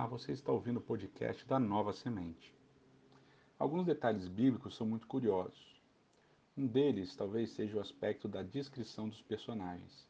Olá, 0.00 0.08
você 0.08 0.32
está 0.32 0.50
ouvindo 0.50 0.78
o 0.78 0.80
podcast 0.80 1.46
da 1.46 1.60
Nova 1.60 1.92
Semente. 1.92 2.54
Alguns 3.58 3.84
detalhes 3.84 4.28
bíblicos 4.28 4.74
são 4.74 4.86
muito 4.86 5.06
curiosos. 5.06 5.78
Um 6.56 6.66
deles 6.66 7.14
talvez 7.14 7.50
seja 7.50 7.76
o 7.76 7.80
aspecto 7.82 8.26
da 8.26 8.42
descrição 8.42 9.10
dos 9.10 9.20
personagens. 9.20 10.08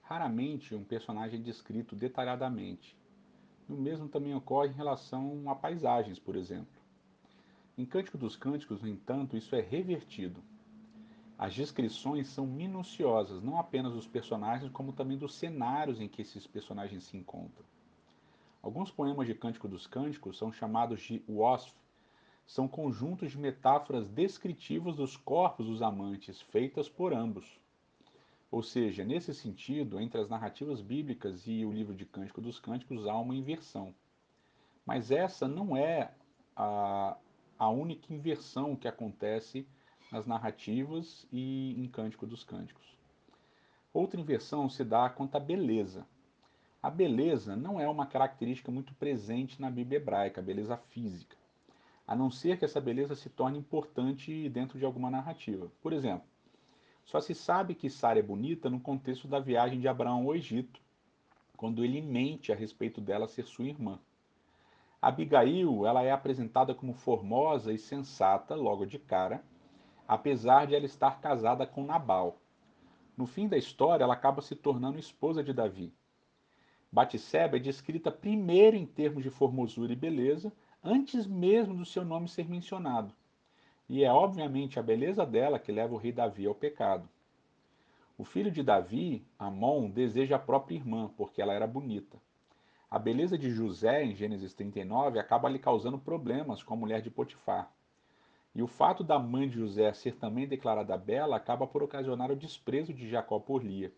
Raramente 0.00 0.74
um 0.74 0.82
personagem 0.84 1.38
é 1.38 1.42
descrito 1.42 1.94
detalhadamente. 1.94 2.96
O 3.68 3.74
mesmo 3.74 4.08
também 4.08 4.34
ocorre 4.34 4.70
em 4.70 4.76
relação 4.76 5.50
a 5.50 5.54
paisagens, 5.54 6.18
por 6.18 6.34
exemplo. 6.34 6.80
Em 7.76 7.84
Cântico 7.84 8.16
dos 8.16 8.36
Cânticos, 8.36 8.80
no 8.80 8.88
entanto, 8.88 9.36
isso 9.36 9.54
é 9.54 9.60
revertido. 9.60 10.42
As 11.36 11.54
descrições 11.54 12.28
são 12.28 12.46
minuciosas, 12.46 13.42
não 13.42 13.58
apenas 13.58 13.92
dos 13.92 14.06
personagens, 14.06 14.72
como 14.72 14.94
também 14.94 15.18
dos 15.18 15.34
cenários 15.34 16.00
em 16.00 16.08
que 16.08 16.22
esses 16.22 16.46
personagens 16.46 17.04
se 17.04 17.18
encontram. 17.18 17.66
Alguns 18.62 18.90
poemas 18.90 19.26
de 19.26 19.34
Cântico 19.34 19.68
dos 19.68 19.86
Cânticos 19.86 20.36
são 20.36 20.52
chamados 20.52 21.00
de 21.00 21.22
wasf, 21.28 21.72
são 22.46 22.66
conjuntos 22.66 23.30
de 23.30 23.38
metáforas 23.38 24.08
descritivas 24.08 24.96
dos 24.96 25.16
corpos 25.16 25.66
dos 25.66 25.82
amantes, 25.82 26.40
feitas 26.40 26.88
por 26.88 27.12
ambos. 27.12 27.60
Ou 28.50 28.62
seja, 28.62 29.04
nesse 29.04 29.34
sentido, 29.34 30.00
entre 30.00 30.20
as 30.20 30.28
narrativas 30.28 30.80
bíblicas 30.80 31.46
e 31.46 31.64
o 31.64 31.72
livro 31.72 31.94
de 31.94 32.06
Cântico 32.06 32.40
dos 32.40 32.58
Cânticos 32.58 33.06
há 33.06 33.16
uma 33.16 33.34
inversão. 33.34 33.94
Mas 34.86 35.10
essa 35.10 35.46
não 35.46 35.76
é 35.76 36.12
a, 36.56 37.16
a 37.58 37.68
única 37.68 38.12
inversão 38.12 38.74
que 38.74 38.88
acontece 38.88 39.68
nas 40.10 40.26
narrativas 40.26 41.26
e 41.30 41.74
em 41.78 41.86
Cântico 41.86 42.26
dos 42.26 42.42
Cânticos. 42.42 42.96
Outra 43.92 44.18
inversão 44.18 44.68
se 44.70 44.82
dá 44.82 45.10
quanto 45.10 45.36
à 45.36 45.40
beleza. 45.40 46.06
A 46.80 46.90
beleza 46.90 47.56
não 47.56 47.80
é 47.80 47.88
uma 47.88 48.06
característica 48.06 48.70
muito 48.70 48.94
presente 48.94 49.60
na 49.60 49.68
Bíblia 49.68 49.96
hebraica, 49.96 50.40
a 50.40 50.44
beleza 50.44 50.76
física, 50.76 51.36
a 52.06 52.14
não 52.14 52.30
ser 52.30 52.56
que 52.56 52.64
essa 52.64 52.80
beleza 52.80 53.16
se 53.16 53.28
torne 53.28 53.58
importante 53.58 54.48
dentro 54.48 54.78
de 54.78 54.84
alguma 54.84 55.10
narrativa. 55.10 55.68
Por 55.82 55.92
exemplo, 55.92 56.24
só 57.04 57.20
se 57.20 57.34
sabe 57.34 57.74
que 57.74 57.90
Sara 57.90 58.20
é 58.20 58.22
bonita 58.22 58.70
no 58.70 58.78
contexto 58.78 59.26
da 59.26 59.40
viagem 59.40 59.80
de 59.80 59.88
Abraão 59.88 60.22
ao 60.22 60.36
Egito, 60.36 60.80
quando 61.56 61.84
ele 61.84 62.00
mente 62.00 62.52
a 62.52 62.54
respeito 62.54 63.00
dela 63.00 63.26
ser 63.26 63.44
sua 63.44 63.64
irmã. 63.64 63.98
Abigail, 65.02 65.84
ela 65.84 66.04
é 66.04 66.12
apresentada 66.12 66.76
como 66.76 66.94
formosa 66.94 67.72
e 67.72 67.78
sensata 67.78 68.54
logo 68.54 68.86
de 68.86 69.00
cara, 69.00 69.42
apesar 70.06 70.68
de 70.68 70.76
ela 70.76 70.86
estar 70.86 71.20
casada 71.20 71.66
com 71.66 71.84
Nabal. 71.84 72.38
No 73.16 73.26
fim 73.26 73.48
da 73.48 73.56
história, 73.56 74.04
ela 74.04 74.14
acaba 74.14 74.40
se 74.40 74.54
tornando 74.54 74.96
esposa 74.96 75.42
de 75.42 75.52
Davi. 75.52 75.92
Batseba 76.90 77.56
é 77.56 77.60
descrita 77.60 78.10
primeiro 78.10 78.76
em 78.76 78.86
termos 78.86 79.22
de 79.22 79.30
formosura 79.30 79.92
e 79.92 79.96
beleza, 79.96 80.52
antes 80.82 81.26
mesmo 81.26 81.74
do 81.74 81.84
seu 81.84 82.04
nome 82.04 82.28
ser 82.28 82.48
mencionado. 82.48 83.12
E 83.88 84.04
é 84.04 84.12
obviamente 84.12 84.78
a 84.78 84.82
beleza 84.82 85.24
dela 85.24 85.58
que 85.58 85.72
leva 85.72 85.94
o 85.94 85.98
rei 85.98 86.12
Davi 86.12 86.46
ao 86.46 86.54
pecado. 86.54 87.08
O 88.16 88.24
filho 88.24 88.50
de 88.50 88.62
Davi, 88.62 89.24
Amon, 89.38 89.88
deseja 89.88 90.36
a 90.36 90.40
própria 90.40 90.76
irmã, 90.76 91.10
porque 91.16 91.40
ela 91.40 91.52
era 91.54 91.66
bonita. 91.66 92.18
A 92.90 92.98
beleza 92.98 93.36
de 93.36 93.50
José, 93.50 94.02
em 94.02 94.14
Gênesis 94.14 94.54
39, 94.54 95.18
acaba 95.18 95.48
lhe 95.48 95.58
causando 95.58 95.98
problemas 95.98 96.62
com 96.62 96.74
a 96.74 96.76
mulher 96.76 97.02
de 97.02 97.10
Potifar. 97.10 97.70
E 98.54 98.62
o 98.62 98.66
fato 98.66 99.04
da 99.04 99.18
mãe 99.18 99.48
de 99.48 99.56
José 99.56 99.92
ser 99.92 100.16
também 100.16 100.48
declarada 100.48 100.96
bela 100.96 101.36
acaba 101.36 101.66
por 101.66 101.82
ocasionar 101.82 102.30
o 102.30 102.36
desprezo 102.36 102.92
de 102.92 103.08
Jacó 103.08 103.38
por 103.38 103.62
Lia. 103.62 103.92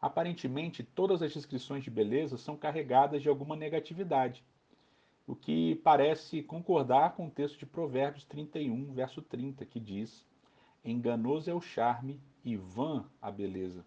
Aparentemente, 0.00 0.82
todas 0.82 1.22
as 1.22 1.32
descrições 1.32 1.82
de 1.82 1.90
beleza 1.90 2.36
são 2.36 2.56
carregadas 2.56 3.22
de 3.22 3.28
alguma 3.28 3.56
negatividade, 3.56 4.44
o 5.26 5.34
que 5.34 5.74
parece 5.76 6.42
concordar 6.42 7.14
com 7.14 7.26
o 7.26 7.30
texto 7.30 7.58
de 7.58 7.66
Provérbios 7.66 8.24
31, 8.24 8.92
verso 8.92 9.20
30, 9.20 9.66
que 9.66 9.80
diz: 9.80 10.24
Enganoso 10.84 11.50
é 11.50 11.54
o 11.54 11.60
charme 11.60 12.20
e 12.44 12.56
vã 12.56 13.04
a 13.20 13.30
beleza. 13.30 13.84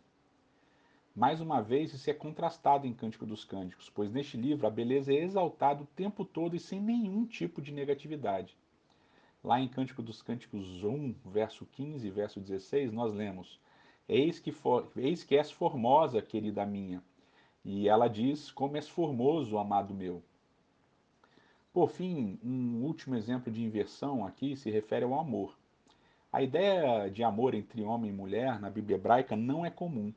Mais 1.16 1.40
uma 1.40 1.62
vez, 1.62 1.94
isso 1.94 2.10
é 2.10 2.14
contrastado 2.14 2.86
em 2.86 2.94
Cântico 2.94 3.26
dos 3.26 3.46
Cânticos, 3.46 3.90
pois 3.90 4.12
neste 4.12 4.36
livro 4.36 4.68
a 4.68 4.70
beleza 4.70 5.14
é 5.14 5.24
exaltada 5.24 5.84
o 5.84 5.88
tempo 5.88 6.26
todo 6.26 6.56
e 6.56 6.60
sem 6.60 6.82
nenhum 6.82 7.26
tipo 7.26 7.62
de 7.62 7.72
negatividade. 7.72 8.58
Lá 9.44 9.62
em 9.62 9.68
Cântico 9.68 10.02
dos 10.02 10.22
Cânticos 10.22 10.84
1, 10.84 11.16
verso 11.26 11.66
15 11.66 12.06
e 12.06 12.12
verso 12.12 12.40
16, 12.42 12.92
nós 12.92 13.14
lemos: 13.14 13.60
Eis 14.10 14.40
que, 14.40 14.52
for, 14.52 14.92
eis 14.98 15.24
que 15.24 15.38
és 15.38 15.52
formosa, 15.52 16.20
querida 16.20 16.66
minha. 16.66 17.04
E 17.64 17.88
ela 17.88 18.08
diz: 18.08 18.52
Como 18.52 18.76
és 18.76 18.90
formoso, 18.90 19.60
amado 19.60 19.94
meu. 19.94 20.24
Por 21.72 21.92
fim, 21.92 22.40
um 22.44 22.84
último 22.84 23.16
exemplo 23.16 23.54
de 23.54 23.64
inversão 23.64 24.26
aqui 24.26 24.56
se 24.56 24.72
refere 24.72 25.06
ao 25.06 25.14
amor. 25.14 25.56
A 26.34 26.42
ideia 26.42 27.08
de 27.08 27.24
amor 27.24 27.54
entre 27.54 27.84
homem 27.84 28.10
e 28.10 28.14
mulher 28.14 28.60
na 28.60 28.72
Bíblia 28.72 28.96
hebraica 28.96 29.36
não 29.36 29.64
é 29.64 29.70
comum. 29.70 30.12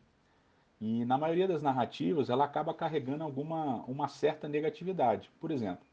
E 0.81 1.04
na 1.04 1.19
maioria 1.19 1.47
das 1.47 1.62
narrativas 1.62 2.31
ela 2.31 2.44
acaba 2.44 2.72
carregando 2.72 3.22
alguma 3.22 3.84
uma 3.84 4.08
certa 4.08 4.48
negatividade. 4.48 5.31
Por 5.38 5.50
exemplo, 5.50 5.84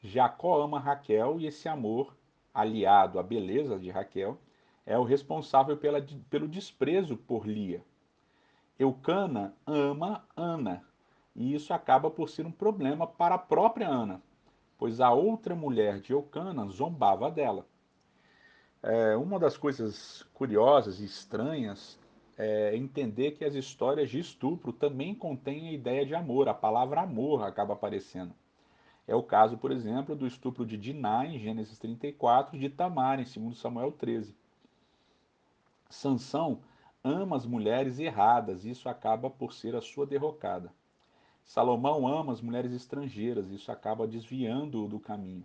Jacó 0.00 0.62
ama 0.62 0.78
Raquel 0.78 1.40
e 1.40 1.46
esse 1.46 1.68
amor, 1.68 2.16
aliado 2.52 3.18
à 3.18 3.22
beleza 3.24 3.78
de 3.78 3.90
Raquel, 3.90 4.38
é 4.86 4.98
o 4.98 5.04
responsável 5.04 5.76
pela, 5.76 6.04
pelo 6.28 6.48
desprezo 6.48 7.16
por 7.16 7.46
Lia. 7.46 7.84
Eucana 8.78 9.54
ama 9.66 10.26
Ana, 10.36 10.84
e 11.34 11.54
isso 11.54 11.72
acaba 11.72 12.10
por 12.10 12.28
ser 12.28 12.46
um 12.46 12.52
problema 12.52 13.06
para 13.06 13.36
a 13.36 13.38
própria 13.38 13.88
Ana, 13.88 14.22
pois 14.76 15.00
a 15.00 15.12
outra 15.12 15.54
mulher 15.54 16.00
de 16.00 16.12
Eucana 16.12 16.66
zombava 16.66 17.30
dela. 17.30 17.66
É, 18.82 19.16
uma 19.16 19.38
das 19.38 19.56
coisas 19.56 20.22
curiosas 20.34 21.00
e 21.00 21.04
estranhas 21.04 21.98
é 22.36 22.76
entender 22.76 23.32
que 23.32 23.44
as 23.44 23.54
histórias 23.54 24.10
de 24.10 24.18
estupro 24.18 24.72
também 24.72 25.14
contêm 25.14 25.68
a 25.68 25.72
ideia 25.72 26.04
de 26.04 26.14
amor, 26.14 26.48
a 26.48 26.54
palavra 26.54 27.00
amor 27.00 27.44
acaba 27.44 27.74
aparecendo. 27.74 28.34
É 29.06 29.14
o 29.14 29.22
caso, 29.22 29.56
por 29.56 29.70
exemplo, 29.70 30.16
do 30.16 30.26
estupro 30.26 30.66
de 30.66 30.76
Diná 30.76 31.26
em 31.26 31.38
Gênesis 31.38 31.78
34 31.78 32.56
e 32.56 32.58
de 32.58 32.70
Tamar 32.70 33.20
em 33.20 33.24
2 33.24 33.56
Samuel 33.56 33.92
13. 33.92 34.34
Sansão 35.94 36.60
ama 37.02 37.36
as 37.36 37.46
mulheres 37.46 37.98
erradas, 37.98 38.64
e 38.64 38.70
isso 38.70 38.88
acaba 38.88 39.30
por 39.30 39.52
ser 39.52 39.76
a 39.76 39.80
sua 39.80 40.04
derrocada. 40.04 40.72
Salomão 41.44 42.08
ama 42.08 42.32
as 42.32 42.40
mulheres 42.40 42.72
estrangeiras, 42.72 43.50
e 43.50 43.54
isso 43.54 43.70
acaba 43.70 44.06
desviando-o 44.06 44.88
do 44.88 44.98
caminho. 44.98 45.44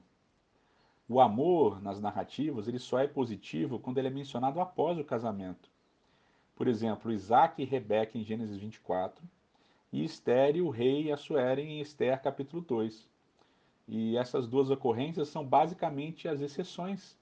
O 1.08 1.20
amor 1.20 1.82
nas 1.82 2.02
narrativas 2.02 2.68
ele 2.68 2.80
só 2.80 3.00
é 3.00 3.08
positivo 3.08 3.80
quando 3.80 4.00
ele 4.00 4.08
é 4.08 4.12
mencionado 4.12 4.60
após 4.60 4.98
o 4.98 5.04
casamento. 5.04 5.70
Por 6.56 6.68
exemplo, 6.68 7.12
Isaac 7.12 7.62
e 7.62 7.66
Rebeca 7.66 8.18
em 8.18 8.24
Gênesis 8.24 8.58
24, 8.58 9.24
e 9.92 10.04
Esther 10.04 10.56
e 10.56 10.62
o 10.62 10.70
rei 10.70 11.12
Assuero 11.12 11.62
em 11.62 11.80
Esther 11.80 12.22
capítulo 12.22 12.62
2. 12.62 13.08
E 13.88 14.18
essas 14.18 14.48
duas 14.48 14.70
ocorrências 14.70 15.30
são 15.30 15.46
basicamente 15.46 16.28
as 16.28 16.42
exceções 16.42 17.18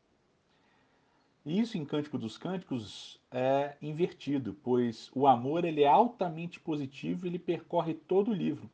isso 1.48 1.78
em 1.78 1.86
Cântico 1.86 2.18
dos 2.18 2.38
Cânticos 2.38 3.20
é 3.32 3.76
invertido, 3.82 4.56
pois 4.64 5.10
o 5.14 5.26
amor 5.26 5.64
ele 5.64 5.84
é 5.84 5.88
altamente 5.88 6.60
positivo 6.60 7.26
e 7.26 7.30
ele 7.30 7.40
percorre 7.40 7.94
todo 7.94 8.32
o 8.32 8.34
livro, 8.34 8.70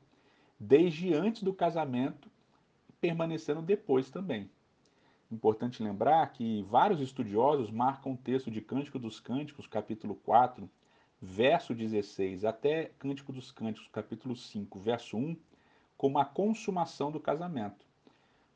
desde 0.60 1.14
antes 1.14 1.44
do 1.44 1.54
casamento, 1.54 2.30
permanecendo 3.00 3.62
depois 3.62 4.10
também. 4.10 4.50
Importante 5.32 5.84
lembrar 5.84 6.32
que 6.32 6.64
vários 6.64 7.02
estudiosos 7.02 7.70
marcam 7.72 8.14
o 8.14 8.18
texto 8.18 8.50
de 8.50 8.62
Cântico 8.62 9.00
dos 9.00 9.20
Cânticos, 9.20 9.68
capítulo 9.68 10.16
4, 10.16 10.70
verso 11.22 11.74
16, 11.74 12.46
até 12.46 12.92
Cântico 13.00 13.34
dos 13.34 13.52
Cânticos, 13.52 13.90
capítulo 13.92 14.36
5, 14.36 14.80
verso 14.80 15.18
1, 15.18 15.36
como 15.98 16.20
a 16.20 16.26
consumação 16.26 17.12
do 17.12 17.20
casamento. 17.20 17.86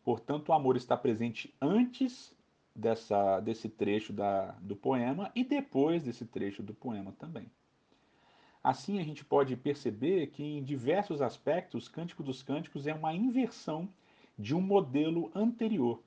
Portanto, 0.03 0.49
o 0.49 0.53
amor 0.53 0.77
está 0.77 0.95
presente 0.95 1.53
antes 1.61 2.36
dessa, 2.77 3.39
desse 3.39 3.67
trecho 3.67 4.13
da, 4.13 4.51
do 4.61 4.75
poema 4.75 5.31
e 5.35 5.43
depois 5.43 6.03
desse 6.03 6.25
trecho 6.25 6.61
do 6.61 6.75
poema 6.75 7.11
também. 7.17 7.49
Assim, 8.63 8.99
a 8.99 9.03
gente 9.03 9.25
pode 9.25 9.55
perceber 9.55 10.27
que, 10.27 10.43
em 10.43 10.63
diversos 10.63 11.21
aspectos, 11.21 11.87
Cântico 11.87 12.21
dos 12.21 12.43
Cânticos 12.43 12.85
é 12.85 12.93
uma 12.93 13.13
inversão 13.15 13.89
de 14.37 14.53
um 14.53 14.61
modelo 14.61 15.31
anterior. 15.33 15.99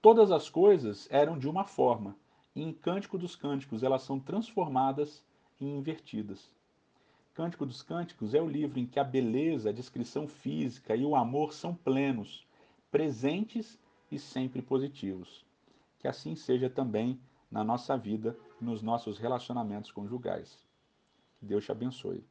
Todas 0.00 0.30
as 0.30 0.48
coisas 0.48 1.08
eram 1.10 1.36
de 1.36 1.48
uma 1.48 1.64
forma, 1.64 2.14
e 2.54 2.62
em 2.62 2.72
Cântico 2.72 3.18
dos 3.18 3.34
Cânticos 3.34 3.82
elas 3.82 4.02
são 4.02 4.20
transformadas 4.20 5.24
e 5.60 5.64
invertidas. 5.64 6.48
Cântico 7.34 7.66
dos 7.66 7.82
Cânticos 7.82 8.32
é 8.32 8.40
o 8.40 8.48
livro 8.48 8.78
em 8.78 8.86
que 8.86 9.00
a 9.00 9.04
beleza, 9.04 9.70
a 9.70 9.72
descrição 9.72 10.28
física 10.28 10.94
e 10.94 11.04
o 11.04 11.16
amor 11.16 11.52
são 11.52 11.74
plenos, 11.74 12.46
presentes 12.90 13.78
e 14.10 14.18
sempre 14.18 14.62
positivos. 14.62 15.44
Que 15.98 16.08
assim 16.08 16.34
seja 16.36 16.68
também 16.70 17.20
na 17.50 17.64
nossa 17.64 17.96
vida, 17.96 18.38
nos 18.60 18.82
nossos 18.82 19.18
relacionamentos 19.18 19.90
conjugais. 19.90 20.64
Que 21.38 21.46
Deus 21.46 21.64
te 21.64 21.72
abençoe. 21.72 22.24